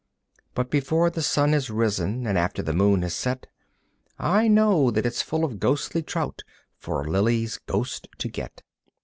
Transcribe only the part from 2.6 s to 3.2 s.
the moon has